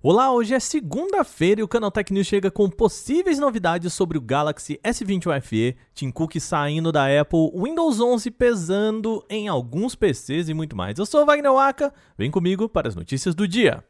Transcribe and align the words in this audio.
Olá, 0.00 0.30
hoje 0.32 0.54
é 0.54 0.60
segunda-feira 0.60 1.60
e 1.60 1.64
o 1.64 1.66
Canal 1.66 1.90
Tech 1.90 2.12
News 2.12 2.28
chega 2.28 2.52
com 2.52 2.70
possíveis 2.70 3.40
novidades 3.40 3.92
sobre 3.92 4.16
o 4.16 4.20
Galaxy 4.20 4.78
S21 4.84 5.40
FE, 5.40 5.76
Tim 5.92 6.12
Cook 6.12 6.38
saindo 6.38 6.92
da 6.92 7.06
Apple, 7.20 7.50
Windows 7.52 8.00
11 8.00 8.30
pesando 8.30 9.26
em 9.28 9.48
alguns 9.48 9.96
PCs 9.96 10.48
e 10.48 10.54
muito 10.54 10.76
mais. 10.76 10.96
Eu 11.00 11.04
sou 11.04 11.26
Wagner 11.26 11.52
Waka, 11.52 11.92
vem 12.16 12.30
comigo 12.30 12.68
para 12.68 12.86
as 12.86 12.94
notícias 12.94 13.34
do 13.34 13.48
dia. 13.48 13.82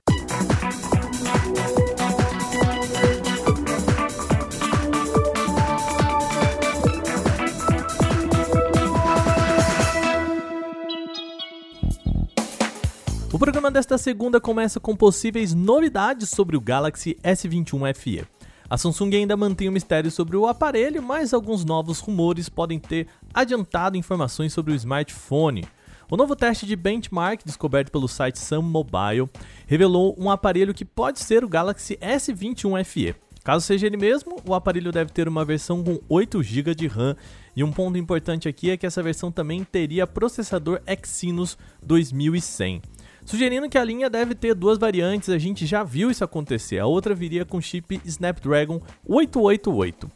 O 13.39 13.47
programa 13.49 13.71
desta 13.71 13.97
segunda 13.97 14.41
começa 14.41 14.81
com 14.81 14.97
possíveis 14.97 15.55
novidades 15.55 16.29
sobre 16.29 16.57
o 16.57 16.61
Galaxy 16.61 17.17
S21 17.23 17.95
FE. 17.95 18.25
A 18.69 18.77
Samsung 18.77 19.15
ainda 19.15 19.37
mantém 19.37 19.69
o 19.69 19.73
mistério 19.73 20.11
sobre 20.11 20.37
o 20.37 20.49
aparelho, 20.49 21.01
mas 21.01 21.33
alguns 21.33 21.65
novos 21.65 22.01
rumores 22.01 22.49
podem 22.49 22.81
ter 22.81 23.07
adiantado 23.33 23.97
informações 23.97 24.53
sobre 24.53 24.73
o 24.73 24.75
smartphone. 24.75 25.65
O 26.11 26.17
novo 26.17 26.35
teste 26.35 26.67
de 26.67 26.75
benchmark 26.75 27.43
descoberto 27.45 27.93
pelo 27.93 28.09
site 28.09 28.41
Sun 28.41 28.63
Mobile 28.63 29.31
revelou 29.69 30.17
um 30.19 30.33
aparelho 30.33 30.75
que 30.75 30.85
pode 30.85 31.21
ser 31.21 31.45
o 31.45 31.49
Galaxy 31.49 31.97
S21 31.99 32.85
FE. 32.85 33.15
Caso 33.45 33.65
seja 33.65 33.87
ele 33.87 33.97
mesmo, 33.97 34.43
o 34.45 34.53
aparelho 34.53 34.91
deve 34.91 35.13
ter 35.13 35.29
uma 35.29 35.45
versão 35.45 35.85
com 35.85 36.01
8 36.09 36.43
GB 36.43 36.75
de 36.75 36.89
RAM 36.89 37.17
e 37.55 37.63
um 37.63 37.71
ponto 37.71 37.97
importante 37.97 38.49
aqui 38.49 38.69
é 38.71 38.77
que 38.77 38.85
essa 38.85 39.01
versão 39.01 39.31
também 39.31 39.63
teria 39.63 40.09
processador 40.09 40.81
Exynos 40.85 41.57
2100 41.81 42.83
sugerindo 43.29 43.69
que 43.69 43.77
a 43.77 43.85
linha 43.85 44.09
deve 44.09 44.35
ter 44.35 44.55
duas 44.55 44.79
variantes, 44.79 45.29
a 45.29 45.37
gente 45.37 45.67
já 45.67 45.85
viu 45.85 46.11
isso 46.11 46.25
acontecer. 46.25 46.79
A 46.79 46.87
outra 46.87 47.15
viria 47.15 47.45
com 47.45 47.61
chip 47.61 48.01
Snapdragon 48.07 48.81
888. 49.07 50.11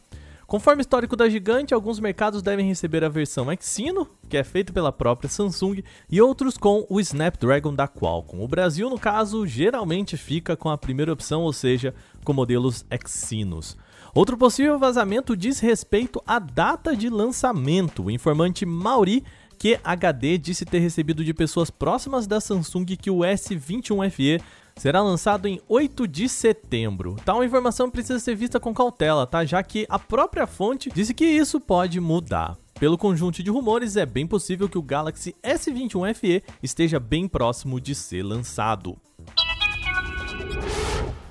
Conforme 0.47 0.81
histórico 0.81 1.15
da 1.15 1.29
gigante, 1.29 1.73
alguns 1.73 1.99
mercados 1.99 2.41
devem 2.41 2.67
receber 2.67 3.03
a 3.03 3.09
versão 3.09 3.51
Exynos, 3.51 4.07
que 4.27 4.35
é 4.35 4.43
feita 4.43 4.73
pela 4.73 4.91
própria 4.91 5.29
Samsung, 5.29 5.83
e 6.09 6.21
outros 6.21 6.57
com 6.57 6.85
o 6.89 6.99
Snapdragon 6.99 7.73
da 7.73 7.87
Qualcomm. 7.87 8.43
O 8.43 8.47
Brasil, 8.47 8.89
no 8.89 8.99
caso, 8.99 9.45
geralmente 9.45 10.17
fica 10.17 10.55
com 10.55 10.69
a 10.69 10.77
primeira 10.77 11.13
opção, 11.13 11.43
ou 11.43 11.53
seja, 11.53 11.93
com 12.23 12.33
modelos 12.33 12.83
Exynos. 12.89 13.77
Outro 14.13 14.37
possível 14.37 14.77
vazamento 14.77 15.35
diz 15.35 15.59
respeito 15.59 16.21
à 16.25 16.37
data 16.37 16.95
de 16.95 17.09
lançamento. 17.09 18.03
O 18.03 18.11
informante 18.11 18.63
Mauri 18.63 19.23
QHD 19.63 20.37
disse 20.37 20.65
ter 20.65 20.79
recebido 20.79 21.23
de 21.23 21.33
pessoas 21.33 21.69
próximas 21.69 22.27
da 22.27 22.41
Samsung 22.41 22.83
que 22.83 23.09
o 23.09 23.19
S21 23.19 24.09
FE 24.09 24.41
será 24.75 25.01
lançado 25.01 25.47
em 25.47 25.61
8 25.69 26.05
de 26.05 26.27
setembro. 26.27 27.15
Tal 27.23 27.41
informação 27.45 27.89
precisa 27.89 28.19
ser 28.19 28.35
vista 28.35 28.59
com 28.59 28.73
cautela, 28.73 29.25
tá? 29.25 29.45
Já 29.45 29.63
que 29.63 29.85
a 29.87 29.97
própria 29.97 30.45
fonte 30.45 30.91
disse 30.93 31.13
que 31.13 31.23
isso 31.23 31.61
pode 31.61 32.01
mudar. 32.01 32.57
Pelo 32.77 32.97
conjunto 32.97 33.41
de 33.41 33.49
rumores, 33.49 33.95
é 33.95 34.05
bem 34.05 34.27
possível 34.27 34.67
que 34.67 34.77
o 34.77 34.83
Galaxy 34.83 35.33
S21 35.41 36.13
FE 36.13 36.43
esteja 36.61 36.99
bem 36.99 37.25
próximo 37.25 37.79
de 37.79 37.95
ser 37.95 38.21
lançado. 38.21 38.97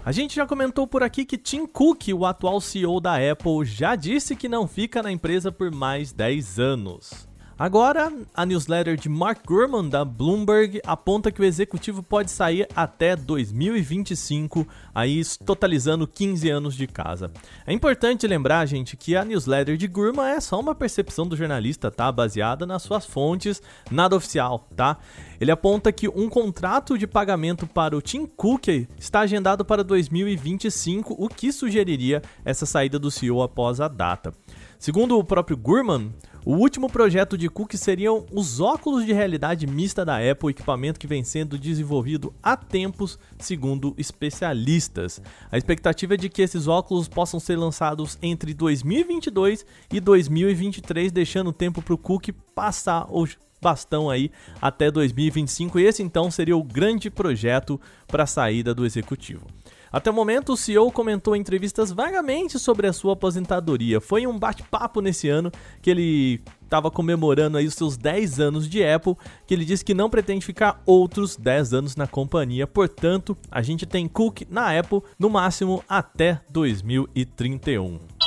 A 0.02 0.10
gente 0.10 0.34
já 0.36 0.46
comentou 0.46 0.86
por 0.86 1.02
aqui 1.02 1.26
que 1.26 1.36
Tim 1.36 1.66
Cook, 1.66 2.08
o 2.14 2.24
atual 2.24 2.62
CEO 2.62 2.98
da 2.98 3.16
Apple, 3.16 3.66
já 3.66 3.94
disse 3.94 4.34
que 4.34 4.48
não 4.48 4.66
fica 4.66 5.02
na 5.02 5.12
empresa 5.12 5.52
por 5.52 5.70
mais 5.70 6.12
10 6.12 6.58
anos. 6.58 7.30
Agora, 7.58 8.12
a 8.34 8.46
newsletter 8.46 8.96
de 8.96 9.08
Mark 9.08 9.40
Gurman 9.46 9.88
da 9.88 10.04
Bloomberg 10.04 10.80
aponta 10.86 11.30
que 11.30 11.40
o 11.40 11.44
executivo 11.44 12.02
pode 12.02 12.30
sair 12.30 12.66
até 12.74 13.14
2025, 13.14 14.66
aí 14.94 15.22
totalizando 15.44 16.06
15 16.06 16.48
anos 16.48 16.74
de 16.74 16.86
casa. 16.86 17.30
É 17.66 17.72
importante 17.72 18.26
lembrar, 18.26 18.66
gente, 18.66 18.96
que 18.96 19.14
a 19.14 19.24
newsletter 19.24 19.76
de 19.76 19.86
Gurman 19.86 20.26
é 20.26 20.40
só 20.40 20.58
uma 20.58 20.74
percepção 20.74 21.26
do 21.26 21.36
jornalista, 21.36 21.90
tá? 21.90 22.10
Baseada 22.10 22.66
nas 22.66 22.82
suas 22.82 23.04
fontes, 23.04 23.62
nada 23.90 24.16
oficial, 24.16 24.66
tá? 24.74 24.96
Ele 25.40 25.50
aponta 25.50 25.92
que 25.92 26.08
um 26.08 26.28
contrato 26.28 26.96
de 26.96 27.06
pagamento 27.06 27.66
para 27.66 27.96
o 27.96 28.02
Tim 28.02 28.26
Cook 28.26 28.68
está 28.98 29.20
agendado 29.20 29.64
para 29.64 29.84
2025, 29.84 31.14
o 31.18 31.28
que 31.28 31.52
sugeriria 31.52 32.22
essa 32.44 32.64
saída 32.64 32.98
do 32.98 33.10
CEO 33.10 33.42
após 33.42 33.80
a 33.80 33.88
data. 33.88 34.32
Segundo 34.78 35.16
o 35.16 35.24
próprio 35.24 35.56
Gurman, 35.56 36.12
o 36.44 36.54
último 36.56 36.90
projeto 36.90 37.38
de 37.38 37.48
Cook 37.48 37.74
seriam 37.74 38.26
os 38.32 38.58
óculos 38.58 39.06
de 39.06 39.12
realidade 39.12 39.66
mista 39.66 40.04
da 40.04 40.18
Apple, 40.18 40.50
equipamento 40.50 40.98
que 40.98 41.06
vem 41.06 41.22
sendo 41.22 41.56
desenvolvido 41.56 42.34
há 42.42 42.56
tempos, 42.56 43.18
segundo 43.38 43.94
especialistas. 43.96 45.22
A 45.50 45.56
expectativa 45.56 46.14
é 46.14 46.16
de 46.16 46.28
que 46.28 46.42
esses 46.42 46.66
óculos 46.66 47.06
possam 47.06 47.38
ser 47.38 47.56
lançados 47.56 48.18
entre 48.20 48.52
2022 48.54 49.64
e 49.92 50.00
2023, 50.00 51.12
deixando 51.12 51.52
tempo 51.52 51.80
para 51.80 51.94
o 51.94 51.98
Cook 51.98 52.30
passar 52.54 53.06
o 53.08 53.24
bastão 53.60 54.10
aí 54.10 54.30
até 54.60 54.90
2025. 54.90 55.78
E 55.78 55.84
esse 55.84 56.02
então 56.02 56.28
seria 56.28 56.56
o 56.56 56.64
grande 56.64 57.08
projeto 57.08 57.80
para 58.08 58.24
a 58.24 58.26
saída 58.26 58.74
do 58.74 58.84
executivo. 58.84 59.46
Até 59.92 60.10
o 60.10 60.14
momento, 60.14 60.54
o 60.54 60.56
CEO 60.56 60.90
comentou 60.90 61.36
em 61.36 61.40
entrevistas 61.40 61.92
vagamente 61.92 62.58
sobre 62.58 62.86
a 62.86 62.92
sua 62.92 63.12
aposentadoria. 63.12 64.00
Foi 64.00 64.26
um 64.26 64.38
bate-papo 64.38 65.02
nesse 65.02 65.28
ano 65.28 65.52
que 65.82 65.90
ele 65.90 66.40
estava 66.64 66.90
comemorando 66.90 67.58
aí 67.58 67.66
os 67.66 67.74
seus 67.74 67.98
10 67.98 68.40
anos 68.40 68.66
de 68.66 68.82
Apple, 68.82 69.14
que 69.46 69.52
ele 69.52 69.66
disse 69.66 69.84
que 69.84 69.92
não 69.92 70.08
pretende 70.08 70.46
ficar 70.46 70.82
outros 70.86 71.36
10 71.36 71.74
anos 71.74 71.96
na 71.96 72.06
companhia. 72.06 72.66
Portanto, 72.66 73.36
a 73.50 73.60
gente 73.60 73.84
tem 73.84 74.08
Cook 74.08 74.42
na 74.48 74.78
Apple 74.78 75.02
no 75.18 75.28
máximo 75.28 75.84
até 75.86 76.40
2031. 76.50 78.21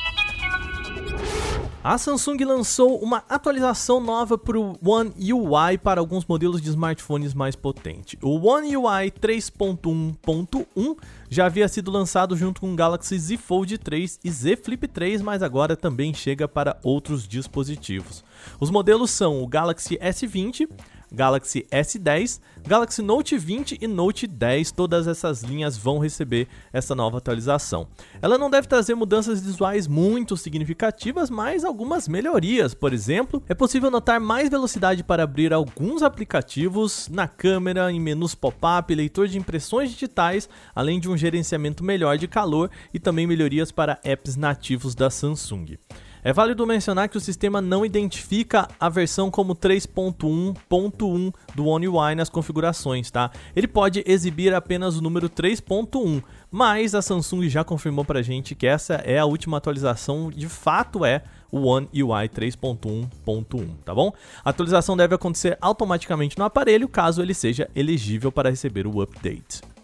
A 1.88 2.00
Samsung 2.00 2.44
lançou 2.44 2.98
uma 2.98 3.24
atualização 3.30 4.00
nova 4.00 4.40
para 4.40 4.60
o 4.60 4.76
One 4.84 5.14
UI 5.32 5.78
para 5.78 6.02
alguns 6.02 6.26
modelos 6.26 6.60
de 6.60 6.70
smartphones 6.70 7.36
mais 7.36 7.56
potentes. 7.56 8.20
O 8.24 8.44
One 8.48 8.76
UI 8.76 9.12
3.1.1 9.12 10.98
já 11.30 11.46
havia 11.46 11.68
sido 11.68 11.92
lançado 11.92 12.36
junto 12.36 12.60
com 12.60 12.74
o 12.74 12.76
Galaxy 12.76 13.20
Z 13.20 13.38
Fold 13.38 13.78
3 13.78 14.20
e 14.24 14.32
Z 14.32 14.56
Flip 14.56 14.88
3, 14.88 15.22
mas 15.22 15.44
agora 15.44 15.78
também 15.78 16.12
chega 16.12 16.48
para 16.48 16.76
outros 16.82 17.28
dispositivos. 17.28 18.24
Os 18.60 18.72
modelos 18.72 19.12
são 19.12 19.44
o 19.44 19.48
Galaxy 19.48 19.96
S20, 20.00 20.68
Galaxy 21.12 21.66
S10, 21.72 22.40
Galaxy 22.68 23.02
Note 23.02 23.38
20 23.38 23.78
e 23.82 23.88
Note 23.88 24.26
10, 24.26 24.72
todas 24.72 25.08
essas 25.08 25.44
linhas 25.44 25.78
vão 25.78 26.00
receber 26.00 26.48
essa 26.74 26.96
nova 26.96 27.18
atualização. 27.18 27.88
Ela 28.22 28.38
não 28.38 28.50
deve 28.50 28.68
trazer 28.68 28.96
mudanças 28.96 29.42
visuais 29.42 29.88
muito 29.88 30.36
significativas, 30.36 31.30
mas 31.30 31.64
algumas 31.64 32.08
melhorias. 32.08 32.74
Por 32.74 32.94
exemplo, 32.94 33.44
é 33.48 33.54
possível 33.54 33.92
notar 33.92 34.20
mais 34.20 34.50
velocidade 34.50 35.04
para 35.04 35.24
abrir 35.24 35.54
alguns 35.54 36.02
aplicativos 36.02 37.08
na 37.10 37.28
câmera, 37.28 37.92
em 37.92 38.00
menus 38.00 38.34
pop-up, 38.34 38.94
leitor 38.94 39.28
de 39.28 39.38
impressões 39.38 39.92
digitais, 39.92 40.50
além 40.74 41.00
de 41.00 41.10
um 41.10 41.18
gerenciamento 41.18 41.84
melhor 41.84 42.18
de 42.18 42.28
calor 42.28 42.70
e 42.94 43.00
também 43.00 43.28
melhorias 43.28 43.72
para 43.72 44.00
apps 44.04 44.36
nativos 44.36 44.96
da 44.96 45.10
Samsung. 45.10 45.78
É 46.26 46.34
válido 46.34 46.66
mencionar 46.66 47.08
que 47.08 47.20
o 47.20 47.22
sistema 47.22 47.62
não 47.62 47.86
identifica 47.86 48.68
a 48.80 48.90
versão 48.90 49.30
como 49.30 49.56
3.1.1 49.56 51.32
do 51.54 51.68
One 51.68 51.88
UI 51.88 52.16
nas 52.16 52.30
configurações, 52.30 53.12
tá? 53.12 53.30
Ele 53.56 53.68
pode 53.68 54.04
exibir 54.08 54.52
apenas 54.52 54.98
o 54.98 55.04
número 55.04 55.30
3.1, 55.30 56.24
mas 56.50 56.96
a 56.96 57.02
Samsung 57.04 57.48
já 57.48 57.64
confirmou 57.64 58.04
pra 58.04 58.24
gente 58.24 58.56
que 58.56 58.66
essa 58.66 58.96
é 59.06 59.20
a 59.20 59.26
última 59.26 59.58
atualização, 59.58 60.32
de 60.32 60.50
fato 60.50 61.06
é 61.06 61.22
o 61.52 61.68
One 61.68 61.88
UI 61.94 62.28
3.1.1, 62.28 63.68
tá 63.86 63.94
bom? 63.94 64.12
A 64.44 64.50
atualização 64.50 64.98
deve 64.98 65.14
acontecer 65.14 65.56
automaticamente 65.62 66.40
no 66.40 66.44
aparelho 66.44 66.90
caso 66.90 67.22
ele 67.22 67.36
seja 67.36 67.70
elegível 67.76 68.32
para 68.32 68.50
receber 68.50 68.88
o 68.88 69.00
update. 69.00 69.75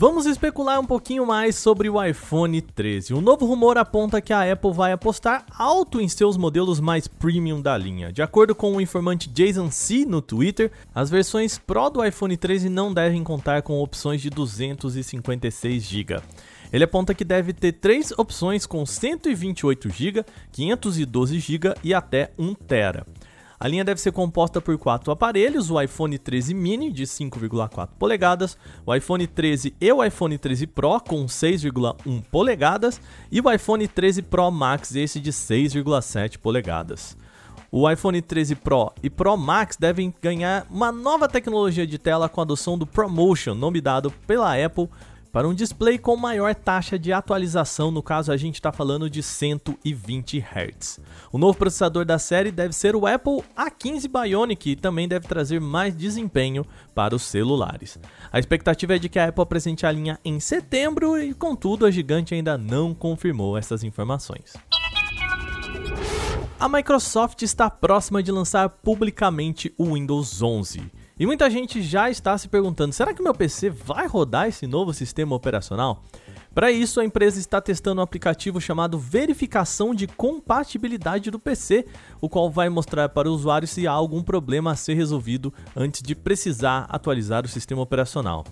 Vamos 0.00 0.24
especular 0.24 0.80
um 0.80 0.86
pouquinho 0.86 1.26
mais 1.26 1.56
sobre 1.56 1.90
o 1.90 2.02
iPhone 2.02 2.58
13. 2.62 3.12
Um 3.12 3.20
novo 3.20 3.44
rumor 3.44 3.76
aponta 3.76 4.18
que 4.18 4.32
a 4.32 4.50
Apple 4.50 4.72
vai 4.72 4.92
apostar 4.92 5.44
alto 5.54 6.00
em 6.00 6.08
seus 6.08 6.38
modelos 6.38 6.80
mais 6.80 7.06
premium 7.06 7.60
da 7.60 7.76
linha. 7.76 8.10
De 8.10 8.22
acordo 8.22 8.54
com 8.54 8.74
o 8.74 8.80
informante 8.80 9.28
Jason 9.28 9.70
C 9.70 10.06
no 10.06 10.22
Twitter, 10.22 10.72
as 10.94 11.10
versões 11.10 11.58
Pro 11.58 11.90
do 11.90 12.02
iPhone 12.02 12.34
13 12.34 12.70
não 12.70 12.94
devem 12.94 13.22
contar 13.22 13.60
com 13.60 13.78
opções 13.82 14.22
de 14.22 14.30
256 14.30 15.82
GB. 15.82 16.22
Ele 16.72 16.84
aponta 16.84 17.12
que 17.12 17.22
deve 17.22 17.52
ter 17.52 17.72
três 17.72 18.10
opções 18.12 18.64
com 18.64 18.86
128 18.86 19.90
GB, 19.90 20.24
512 20.50 21.38
GB 21.38 21.74
e 21.84 21.92
até 21.92 22.30
1 22.38 22.54
TB. 22.54 23.04
A 23.62 23.68
linha 23.68 23.84
deve 23.84 24.00
ser 24.00 24.10
composta 24.10 24.58
por 24.58 24.78
quatro 24.78 25.12
aparelhos: 25.12 25.70
o 25.70 25.78
iPhone 25.78 26.16
13 26.16 26.54
mini 26.54 26.90
de 26.90 27.02
5,4 27.02 27.90
polegadas, 27.98 28.56
o 28.86 28.94
iPhone 28.94 29.26
13 29.26 29.74
e 29.78 29.92
o 29.92 30.02
iPhone 30.02 30.38
13 30.38 30.66
Pro 30.66 30.98
com 30.98 31.26
6,1 31.26 32.22
polegadas 32.30 32.98
e 33.30 33.38
o 33.38 33.52
iPhone 33.52 33.86
13 33.86 34.22
Pro 34.22 34.50
Max 34.50 34.94
esse 34.96 35.20
de 35.20 35.30
6,7 35.30 36.38
polegadas. 36.38 37.18
O 37.70 37.88
iPhone 37.88 38.22
13 38.22 38.54
Pro 38.54 38.92
e 39.02 39.10
Pro 39.10 39.36
Max 39.36 39.76
devem 39.76 40.12
ganhar 40.22 40.66
uma 40.70 40.90
nova 40.90 41.28
tecnologia 41.28 41.86
de 41.86 41.98
tela 41.98 42.30
com 42.30 42.40
a 42.40 42.44
adoção 42.44 42.78
do 42.78 42.86
ProMotion, 42.86 43.52
nome 43.52 43.82
dado 43.82 44.10
pela 44.26 44.56
Apple 44.56 44.88
para 45.32 45.48
um 45.48 45.54
display 45.54 45.98
com 45.98 46.16
maior 46.16 46.54
taxa 46.54 46.98
de 46.98 47.12
atualização, 47.12 47.90
no 47.90 48.02
caso 48.02 48.32
a 48.32 48.36
gente 48.36 48.56
está 48.56 48.72
falando 48.72 49.08
de 49.08 49.22
120 49.22 50.38
Hz. 50.38 51.00
O 51.32 51.38
novo 51.38 51.56
processador 51.56 52.04
da 52.04 52.18
série 52.18 52.50
deve 52.50 52.72
ser 52.72 52.96
o 52.96 53.06
Apple 53.06 53.42
A15 53.56 54.08
Bionic 54.08 54.70
e 54.70 54.76
também 54.76 55.06
deve 55.06 55.28
trazer 55.28 55.60
mais 55.60 55.94
desempenho 55.94 56.66
para 56.94 57.14
os 57.14 57.22
celulares. 57.22 57.98
A 58.32 58.38
expectativa 58.38 58.96
é 58.96 58.98
de 58.98 59.08
que 59.08 59.18
a 59.18 59.28
Apple 59.28 59.42
apresente 59.42 59.86
a 59.86 59.92
linha 59.92 60.18
em 60.24 60.40
setembro 60.40 61.20
e, 61.20 61.32
contudo, 61.32 61.86
a 61.86 61.90
gigante 61.90 62.34
ainda 62.34 62.58
não 62.58 62.92
confirmou 62.92 63.56
essas 63.56 63.84
informações. 63.84 64.54
A 66.58 66.68
Microsoft 66.68 67.40
está 67.40 67.70
próxima 67.70 68.22
de 68.22 68.30
lançar 68.30 68.68
publicamente 68.68 69.72
o 69.78 69.94
Windows 69.94 70.42
11. 70.42 70.90
E 71.20 71.26
muita 71.26 71.50
gente 71.50 71.82
já 71.82 72.08
está 72.08 72.38
se 72.38 72.48
perguntando: 72.48 72.94
será 72.94 73.12
que 73.12 73.22
meu 73.22 73.34
PC 73.34 73.68
vai 73.68 74.06
rodar 74.06 74.48
esse 74.48 74.66
novo 74.66 74.94
sistema 74.94 75.36
operacional? 75.36 76.02
Para 76.54 76.72
isso, 76.72 76.98
a 76.98 77.04
empresa 77.04 77.38
está 77.38 77.60
testando 77.60 78.00
um 78.00 78.02
aplicativo 78.02 78.58
chamado 78.58 78.98
Verificação 78.98 79.94
de 79.94 80.06
Compatibilidade 80.06 81.30
do 81.30 81.38
PC, 81.38 81.84
o 82.22 82.28
qual 82.28 82.50
vai 82.50 82.70
mostrar 82.70 83.10
para 83.10 83.30
o 83.30 83.34
usuário 83.34 83.68
se 83.68 83.86
há 83.86 83.92
algum 83.92 84.22
problema 84.22 84.72
a 84.72 84.76
ser 84.76 84.94
resolvido 84.94 85.52
antes 85.76 86.00
de 86.00 86.14
precisar 86.14 86.86
atualizar 86.88 87.44
o 87.44 87.48
sistema 87.48 87.82
operacional. 87.82 88.42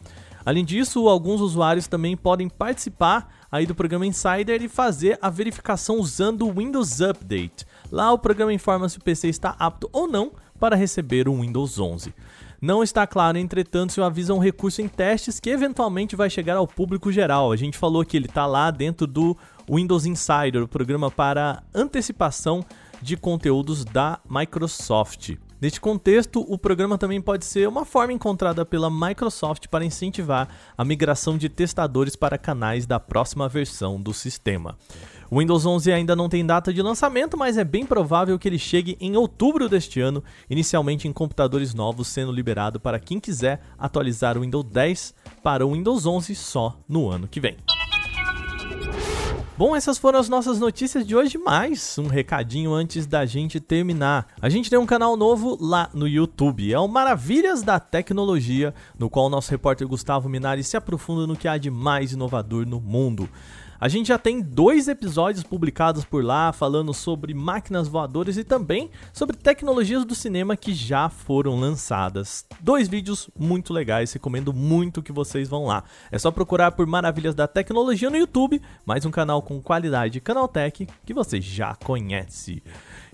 Além 0.45 0.63
disso, 0.63 1.09
alguns 1.09 1.41
usuários 1.41 1.89
também 1.89 2.19
podem 2.19 2.51
participar 2.51 3.35
aí 3.51 3.65
do 3.65 3.75
programa 3.75 4.07
Insider 4.07 4.63
e 4.63 4.69
fazer 4.69 5.19
a 5.23 5.31
verificação 5.31 5.99
usando 5.99 6.47
o 6.47 6.53
Windows 6.53 7.01
Update. 7.01 7.67
Lá 7.91 8.13
o 8.13 8.19
programa 8.19 8.53
informa 8.53 8.91
se 8.91 8.99
o 8.99 9.03
PC 9.03 9.29
está 9.29 9.57
apto 9.59 9.89
ou 9.91 10.07
não 10.07 10.33
para 10.61 10.77
receber 10.77 11.29
o 11.29 11.41
Windows 11.41 11.79
11. 11.79 12.13
Não 12.61 12.83
está 12.83 13.07
claro, 13.07 13.39
entretanto, 13.39 13.93
se 13.93 14.01
o 14.01 14.05
aviso 14.05 14.33
é 14.33 14.35
um 14.35 14.41
recurso 14.41 14.83
em 14.83 14.89
testes 14.89 15.39
que 15.39 15.49
eventualmente 15.49 16.17
vai 16.17 16.29
chegar 16.29 16.57
ao 16.57 16.67
público 16.67 17.13
geral. 17.13 17.53
A 17.53 17.57
gente 17.57 17.79
falou 17.79 18.05
que 18.05 18.17
ele 18.17 18.27
está 18.27 18.47
lá 18.47 18.71
dentro 18.73 19.07
do 19.07 19.37
Windows 19.71 20.05
Insider, 20.05 20.63
o 20.63 20.69
programa 20.69 21.09
para 21.09 21.63
antecipação 21.73 22.65
de 23.01 23.17
conteúdos 23.17 23.85
da 23.85 24.19
Microsoft. 24.29 25.37
Neste 25.61 25.81
contexto, 25.81 26.45
o 26.49 26.57
programa 26.57 26.97
também 26.97 27.21
pode 27.21 27.45
ser 27.45 27.69
uma 27.69 27.85
forma 27.85 28.13
encontrada 28.13 28.65
pela 28.65 28.89
Microsoft 28.89 29.67
para 29.67 29.85
incentivar 29.85 30.49
a 30.77 30.85
migração 30.85 31.37
de 31.37 31.49
testadores 31.49 32.15
para 32.15 32.39
canais 32.39 32.87
da 32.87 33.01
próxima 33.01 33.49
versão 33.49 34.01
do 34.01 34.15
sistema. 34.15 34.77
O 35.31 35.41
Windows 35.41 35.67
11 35.67 35.93
ainda 35.93 36.17
não 36.17 36.27
tem 36.27 36.45
data 36.45 36.73
de 36.73 36.81
lançamento, 36.81 37.37
mas 37.37 37.59
é 37.59 37.65
bem 37.65 37.85
provável 37.85 38.39
que 38.39 38.49
ele 38.49 38.59
chegue 38.59 38.97
em 38.99 39.15
outubro 39.15 39.69
deste 39.69 40.01
ano, 40.01 40.25
inicialmente 40.49 41.07
em 41.07 41.13
computadores 41.13 41.75
novos, 41.75 42.09
sendo 42.09 42.33
liberado 42.33 42.81
para 42.81 42.99
quem 42.99 43.21
quiser 43.21 43.61
atualizar 43.79 44.39
o 44.39 44.41
Windows 44.41 44.65
10 44.65 45.15
para 45.43 45.67
o 45.67 45.73
Windows 45.75 46.07
11 46.07 46.35
só 46.35 46.79
no 46.89 47.11
ano 47.11 47.29
que 47.29 47.41
vem. 47.41 47.59
Bom, 49.59 49.77
essas 49.77 49.99
foram 49.99 50.19
as 50.19 50.31
nossas 50.31 50.59
notícias 50.59 51.07
de 51.07 51.15
hoje, 51.15 51.37
mais 51.37 51.99
um 51.99 52.07
recadinho 52.07 52.73
antes 52.73 53.07
da 53.07 53.27
gente 53.27 53.61
terminar. 53.61 54.29
A 54.41 54.49
gente 54.49 54.71
tem 54.71 54.79
um 54.79 54.87
canal 54.87 55.15
novo 55.15 55.59
lá 55.61 55.91
no 55.93 56.09
YouTube, 56.09 56.73
é 56.73 56.79
o 56.79 56.89
Maravilhas 56.89 57.63
da 57.63 57.79
Tecnologia, 57.79 58.73
no 58.99 59.11
qual 59.11 59.27
o 59.27 59.31
nosso 59.31 59.51
repórter 59.51 59.87
Gustavo 59.87 60.29
Minari 60.29 60.65
se 60.65 60.77
aprofunda 60.77 61.27
no 61.27 61.37
que 61.37 61.49
há 61.49 61.59
de 61.59 61.71
mais 61.71 62.13
inovador 62.13 62.65
no 62.67 62.81
mundo. 62.81 63.29
A 63.81 63.87
gente 63.87 64.09
já 64.09 64.19
tem 64.19 64.41
dois 64.41 64.89
episódios 64.89 65.45
publicados 65.45 66.05
por 66.05 66.25
lá 66.25 66.53
falando 66.53 66.93
sobre 66.93 67.33
máquinas 67.33 67.87
voadoras 67.87 68.37
e 68.37 68.43
também 68.43 68.91
sobre 69.13 69.37
tecnologias 69.37 70.05
do 70.05 70.17
cinema 70.17 70.57
que 70.57 70.75
já 70.75 71.09
foram 71.09 71.61
lançadas. 71.61 72.45
Dois 72.61 72.89
vídeos 72.89 73.31
muito 73.39 73.73
legais, 73.73 74.13
recomendo 74.13 74.53
muito 74.53 75.01
que 75.01 75.13
vocês 75.13 75.49
vão 75.49 75.65
lá. 75.67 75.85
É 76.11 76.19
só 76.19 76.33
procurar 76.33 76.73
por 76.73 76.89
Maravilhas 76.89 77.37
da 77.37 77.47
Tecnologia 77.47 78.11
no 78.11 78.17
YouTube, 78.17 78.61
mais 78.85 79.07
um 79.07 79.13
canal 79.13 79.41
com 79.43 79.63
qualidade 79.63 80.21
Canaltech 80.21 80.89
que 81.07 81.15
você 81.15 81.41
já 81.41 81.77
conhece. 81.77 82.61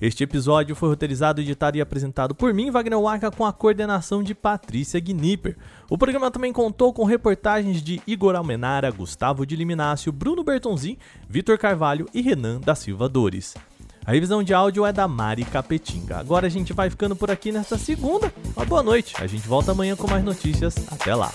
Este 0.01 0.25
episódio 0.25 0.75
foi 0.75 0.89
roteirizado, 0.89 1.43
editado 1.43 1.77
e 1.77 1.81
apresentado 1.81 2.35
por 2.35 2.55
mim, 2.55 2.71
Wagner 2.71 2.99
Waka, 2.99 3.31
com 3.31 3.45
a 3.45 3.53
coordenação 3.53 4.23
de 4.23 4.35
Patrícia 4.35 4.99
Gnipper. 4.99 5.57
O 5.91 5.99
programa 5.99 6.31
também 6.31 6.53
contou 6.53 6.93
com 6.93 7.05
reportagens 7.05 7.83
de 7.83 8.01
Igor 8.07 8.35
Almenara, 8.35 8.91
Gustavo 8.91 9.47
de 9.47 9.55
Liminácio, 9.55 10.11
Bruno 10.11 10.43
Bertonzi, 10.55 10.97
Vitor 11.29 11.59
Carvalho 11.59 12.09
e 12.15 12.21
Renan 12.21 12.61
da 12.61 12.77
Silva 12.77 13.09
Dores. 13.09 13.55
A 14.07 14.13
revisão 14.13 14.43
de 14.43 14.55
áudio 14.55 14.87
é 14.87 14.93
da 14.93 15.09
Mari 15.09 15.45
Capetinga. 15.45 16.19
Agora 16.19 16.47
a 16.47 16.51
gente 16.51 16.73
vai 16.73 16.89
ficando 16.89 17.17
por 17.17 17.31
aqui 17.31 17.51
nesta 17.51 17.77
segunda. 17.77 18.33
Uma 18.55 18.65
boa 18.65 18.83
noite. 18.83 19.15
A 19.19 19.27
gente 19.27 19.49
volta 19.49 19.73
amanhã 19.73 19.97
com 19.97 20.09
mais 20.09 20.23
notícias. 20.23 20.77
Até 20.93 21.15
lá. 21.15 21.33